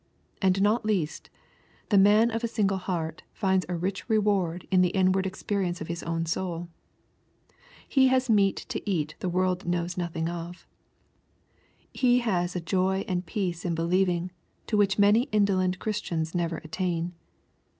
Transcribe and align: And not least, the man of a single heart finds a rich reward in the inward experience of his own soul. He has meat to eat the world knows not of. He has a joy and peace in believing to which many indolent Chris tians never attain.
And 0.41 0.63
not 0.63 0.83
least, 0.83 1.29
the 1.89 1.97
man 1.99 2.31
of 2.31 2.43
a 2.43 2.47
single 2.47 2.79
heart 2.79 3.21
finds 3.33 3.67
a 3.69 3.75
rich 3.75 4.09
reward 4.09 4.67
in 4.71 4.81
the 4.81 4.89
inward 4.89 5.27
experience 5.27 5.79
of 5.79 5.89
his 5.89 6.01
own 6.01 6.25
soul. 6.25 6.69
He 7.87 8.07
has 8.07 8.27
meat 8.27 8.55
to 8.69 8.81
eat 8.89 9.13
the 9.19 9.29
world 9.29 9.67
knows 9.67 9.99
not 9.99 10.17
of. 10.27 10.65
He 11.93 12.17
has 12.21 12.55
a 12.55 12.59
joy 12.61 13.05
and 13.07 13.27
peace 13.27 13.63
in 13.63 13.75
believing 13.75 14.31
to 14.65 14.75
which 14.75 14.97
many 14.97 15.29
indolent 15.31 15.77
Chris 15.77 16.01
tians 16.01 16.33
never 16.33 16.57
attain. 16.57 17.13